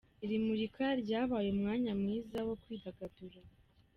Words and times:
Iri 0.23 0.37
murika 0.45 0.85
ryabaye 1.01 1.47
umwanya 1.55 1.91
mwiza 1.99 2.37
wo 2.47 2.55
kwidagadura. 2.61 3.39